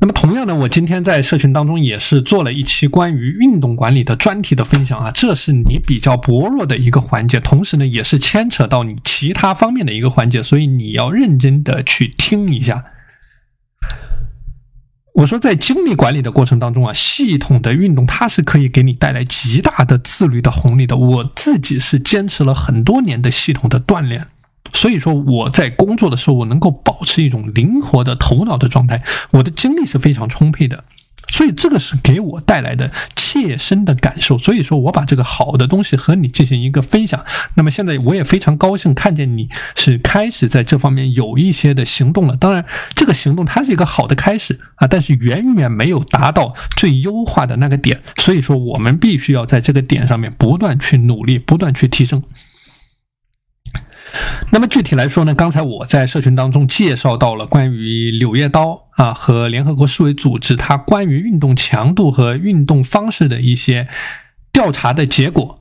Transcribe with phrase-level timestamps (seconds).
[0.00, 12.84] 那么同样呢，我今天在社群当中也是做了一期关于运动管理的专题的分享啊，这是你比较薄弱的一个环节，同时呢也是牵扯到你其他方面的一个环节，所以你要认真的去听一下。
[15.16, 20.96] 我说，在精力管理的过程当中啊，系统的运动它是可以给你带来极大的自律的红利的。
[20.96, 24.28] 我自己是坚持了很多年的系统的锻炼。
[24.72, 29.02] 所以说，我在工作的时候，我能够保持一种灵活的头脑的状态，
[29.32, 30.84] 我的精力是非常充沛的。
[31.28, 34.36] 所以这个是给我带来的切身的感受。
[34.36, 37.24] 所以说我把这个好的东西和你进行一个分享。
[37.54, 42.36] 那么现在我也非常高兴看见你是开始在这方面有一些的行动了。
[42.36, 42.64] 当然，
[42.96, 48.02] 这个行动它是一个好的开始啊，但是远远没有达到最优化的那个点。
[48.16, 52.24] 所以说，我们必须要在这个点上面不断去努力，不断去提升。
[54.50, 63.88] 那么具体来说呢，刚才我在社群当中介绍到了关于《柳叶刀》啊和联合国世卫组织它关于运动强度和运动方式的一些
[64.52, 65.60] 调查的结果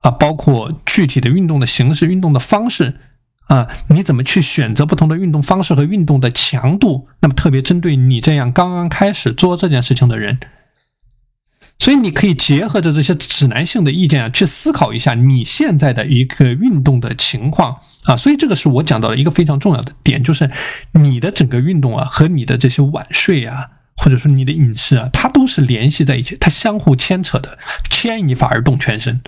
[0.00, 3.00] 啊，包括具体的运动的形式、运动的方式
[3.46, 7.08] 啊，你怎么去选择不同的运动方式和运动的强度？
[7.20, 10.40] 那么特别针对你这样刚刚开始做这件事情的人。
[11.78, 18.16] 所以你可以结合着这些指南性的意见啊，去思考一下你现在的一个运动的情况啊。
[18.16, 20.50] 所以这个是我讲到的一个非常重要的点，就是
[20.92, 27.58] 你的整个运动啊和你的这些晚睡啊，或者说你的饮食啊，它都是联系在一起，它相互牵扯的，
[27.90, 29.20] 牵一发而动全身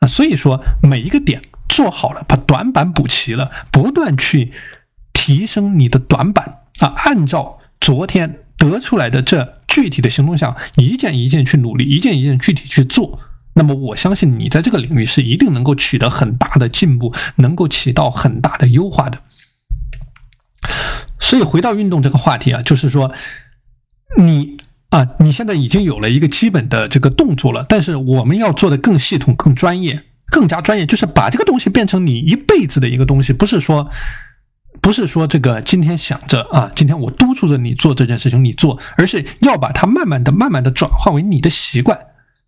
[0.00, 0.06] 啊。
[0.06, 4.52] 所以说每一个点做好了，把短板补齐了，不断去
[5.12, 9.58] 提升你的短板啊，按照昨天得出来的这。
[9.72, 13.18] 具体的行动项，一件一件去努力，一件一件具体去做。
[13.54, 19.20] 那么，我相信你在这个领域是一定能够取得很大的进步，能够起到很大的优化的。
[21.20, 23.12] 所以，回到运动这个话题啊，就是说，
[24.16, 24.56] 你
[24.90, 33.90] 啊，你现在已经有了一个基本的这个动作了，但是我们要做的更系统、更专业、更加专业，就是把这个东西变成你一辈子的一个东西，不是说。
[34.80, 41.96] 不是说这个今天想着啊，今天我督促着你做这件事情，你做，而是要把它慢慢的、慢慢的转化为你的习惯，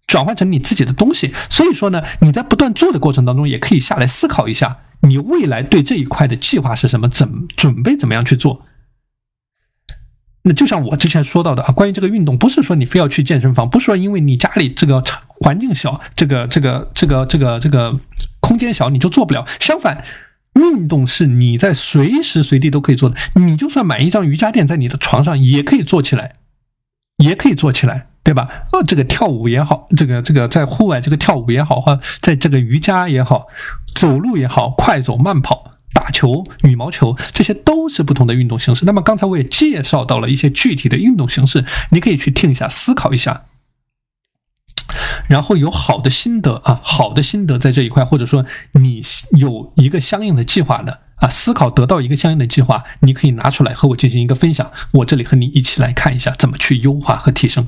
[0.06, 1.32] 转换成你自己的东西。
[1.48, 8.66] 所以说呢，你在不断做的过程当中，也可以下来思考一下，你未来对这一块的计划是什么，怎准备怎么样去做。
[10.42, 17.98] 那就像我之前说到的啊，关于这个运动，不是说你非要去健身房，不是说因为你家里这个环境小，这个这个这个这个这个
[18.41, 19.47] 空间小，你就做不了。
[19.60, 20.04] 相反。
[20.54, 26.36] 运动是你在随时随地都可以做的，你就算买一张瑜伽垫在你的床上也可以做起来，
[27.16, 28.48] 也可以做起来，对吧？
[28.72, 33.48] 呃，这个跳舞也好，这个这个在户外这个跳舞也好，或在这个瑜伽也好，
[33.94, 38.86] 走路也好，快走慢跑、打球、羽毛球，这些都是不同的运动形式。
[38.86, 43.42] 那么刚才我也介绍到了一些具体的运动形式，你可以去听一下，思考一下。
[45.28, 49.02] 然后有好的心得啊，好的心得在这一块，或者说你
[49.38, 54.70] 有一个相应的计划的啊，思考得到一个相应的计划，你可以拿出来和我进行一个分享。
[54.92, 57.66] 我这里和你一起来看一下怎么去优化和提升。